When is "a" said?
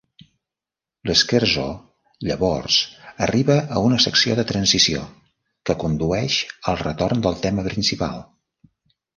3.77-3.83